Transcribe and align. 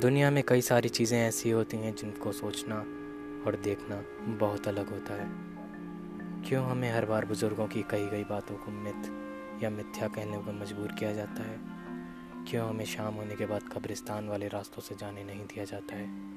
दुनिया 0.00 0.30
में 0.30 0.42
कई 0.48 0.60
सारी 0.60 0.88
चीज़ें 0.88 1.18
ऐसी 1.18 1.50
होती 1.50 1.76
हैं 1.76 1.94
जिनको 1.94 2.32
सोचना 2.32 2.76
और 3.46 3.60
देखना 3.64 4.04
बहुत 4.36 4.68
अलग 4.68 4.90
होता 4.90 5.14
है। 5.14 5.28
क्यों 6.48 6.64
हमें 6.64 6.92
हर 6.92 7.06
बार 7.06 7.26
बुज़ुर्गों 7.26 7.66
की 7.66 7.82
कही 7.82 8.08
गई 8.08 8.24
बातों 8.24 8.56
को 8.56 8.70
मिथ 8.70 9.08
या 9.62 9.70
मिथ्या 9.70 10.08
कहने 10.08 10.38
पर 10.38 10.52
मजबूर 10.52 10.92
किया 10.92 11.12
जाता 11.12 11.42
है? 11.42 11.60
क्यों 12.44 12.68
हमें 12.68 12.84
शाम 12.84 13.14
होने 13.14 13.36
के 13.36 13.46
बाद 13.46 13.62
कब्रिस्तान 13.72 14.28
वाले 14.28 14.48
रास्तों 14.48 14.82
से 14.82 14.94
जाने 14.94 15.24
नहीं 15.24 15.44
दिया 15.46 15.64
जाता 15.64 15.96
है? 15.96 16.35